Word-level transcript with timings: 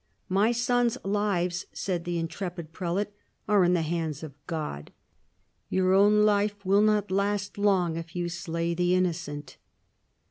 "My 0.41 0.51
sons' 0.51 0.97
lives," 1.03 1.67
said 1.73 2.05
the 2.05 2.17
intrepid 2.17 2.71
prelate," 2.73 3.11
are 3.47 3.63
in 3.63 3.73
the 3.75 3.83
hands 3.83 4.23
of 4.23 4.33
God^ 4.47 4.87
Your 5.69 5.93
own 5.93 6.23
life 6.23 6.65
will 6.65 6.81
not 6.81 7.11
last 7.11 7.55
long 7.59 7.97
if 7.97 8.15
you 8.15 8.27
slay 8.27 8.73
the 8.73 8.93
inn(5^'' 8.95 9.13
cent." 9.13 9.57